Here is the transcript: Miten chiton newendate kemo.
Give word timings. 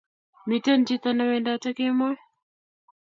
Miten 0.47 0.79
chiton 0.87 1.15
newendate 1.17 1.69
kemo. 1.77 2.09